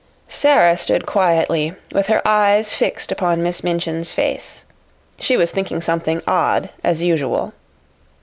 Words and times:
Sara 0.27 0.77
stood 0.77 1.05
quietly, 1.05 1.75
with 1.91 2.07
her 2.07 2.23
eyes 2.27 2.73
fixed 2.73 3.11
upon 3.11 3.43
Miss 3.43 3.63
Minchin's 3.63 4.13
face. 4.13 4.63
She 5.19 5.37
was 5.37 5.51
thinking 5.51 5.79
something 5.79 6.23
odd, 6.25 6.71
as 6.83 7.03
usual. 7.03 7.53